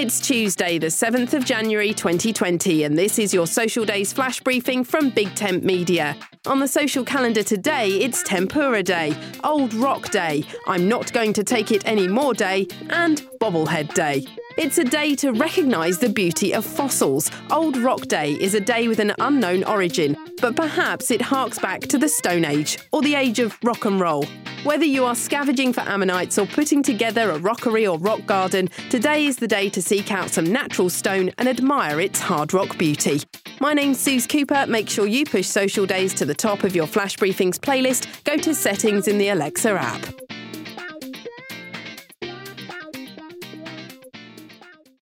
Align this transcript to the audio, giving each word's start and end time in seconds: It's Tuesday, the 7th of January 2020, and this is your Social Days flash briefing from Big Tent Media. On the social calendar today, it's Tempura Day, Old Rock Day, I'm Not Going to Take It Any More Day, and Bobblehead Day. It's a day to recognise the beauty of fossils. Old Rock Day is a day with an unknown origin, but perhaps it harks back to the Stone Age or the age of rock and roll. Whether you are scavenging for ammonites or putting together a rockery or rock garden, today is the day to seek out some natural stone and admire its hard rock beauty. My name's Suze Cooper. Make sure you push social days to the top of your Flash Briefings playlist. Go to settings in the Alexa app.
It's 0.00 0.18
Tuesday, 0.18 0.78
the 0.78 0.86
7th 0.86 1.34
of 1.34 1.44
January 1.44 1.92
2020, 1.92 2.84
and 2.84 2.96
this 2.96 3.18
is 3.18 3.34
your 3.34 3.46
Social 3.46 3.84
Days 3.84 4.14
flash 4.14 4.40
briefing 4.40 4.82
from 4.82 5.10
Big 5.10 5.34
Tent 5.34 5.62
Media. 5.62 6.16
On 6.46 6.58
the 6.58 6.66
social 6.66 7.04
calendar 7.04 7.42
today, 7.42 7.90
it's 7.98 8.22
Tempura 8.22 8.82
Day, 8.82 9.14
Old 9.44 9.74
Rock 9.74 10.08
Day, 10.10 10.42
I'm 10.66 10.88
Not 10.88 11.12
Going 11.12 11.34
to 11.34 11.44
Take 11.44 11.70
It 11.70 11.86
Any 11.86 12.08
More 12.08 12.32
Day, 12.32 12.66
and 12.88 13.28
Bobblehead 13.42 13.92
Day. 13.92 14.24
It's 14.56 14.78
a 14.78 14.84
day 14.84 15.14
to 15.16 15.32
recognise 15.32 15.98
the 15.98 16.08
beauty 16.08 16.54
of 16.54 16.64
fossils. 16.64 17.30
Old 17.50 17.76
Rock 17.76 18.06
Day 18.06 18.38
is 18.40 18.54
a 18.54 18.60
day 18.60 18.88
with 18.88 19.00
an 19.00 19.12
unknown 19.18 19.64
origin, 19.64 20.16
but 20.40 20.56
perhaps 20.56 21.10
it 21.10 21.20
harks 21.20 21.58
back 21.58 21.82
to 21.82 21.98
the 21.98 22.08
Stone 22.08 22.46
Age 22.46 22.78
or 22.90 23.02
the 23.02 23.16
age 23.16 23.38
of 23.38 23.58
rock 23.62 23.84
and 23.84 24.00
roll. 24.00 24.24
Whether 24.62 24.84
you 24.84 25.06
are 25.06 25.14
scavenging 25.14 25.72
for 25.72 25.80
ammonites 25.80 26.38
or 26.38 26.44
putting 26.44 26.82
together 26.82 27.30
a 27.30 27.38
rockery 27.38 27.86
or 27.86 27.98
rock 27.98 28.26
garden, 28.26 28.68
today 28.90 29.24
is 29.24 29.36
the 29.36 29.48
day 29.48 29.70
to 29.70 29.80
seek 29.80 30.12
out 30.12 30.28
some 30.28 30.44
natural 30.44 30.90
stone 30.90 31.30
and 31.38 31.48
admire 31.48 31.98
its 31.98 32.20
hard 32.20 32.52
rock 32.52 32.76
beauty. 32.76 33.22
My 33.58 33.72
name's 33.72 33.98
Suze 33.98 34.26
Cooper. 34.26 34.66
Make 34.68 34.90
sure 34.90 35.06
you 35.06 35.24
push 35.24 35.46
social 35.46 35.86
days 35.86 36.12
to 36.12 36.26
the 36.26 36.34
top 36.34 36.62
of 36.62 36.76
your 36.76 36.86
Flash 36.86 37.16
Briefings 37.16 37.58
playlist. 37.58 38.22
Go 38.24 38.36
to 38.36 38.54
settings 38.54 39.08
in 39.08 39.16
the 39.16 39.30
Alexa 39.30 39.70
app. 39.70 40.29